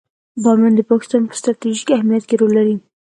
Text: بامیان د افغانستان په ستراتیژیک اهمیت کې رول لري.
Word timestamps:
بامیان 0.43 0.73
د 0.75 0.79
افغانستان 0.83 1.21
په 1.27 1.35
ستراتیژیک 1.39 1.89
اهمیت 1.91 2.23
کې 2.29 2.35
رول 2.39 2.51
لري. 2.57 2.75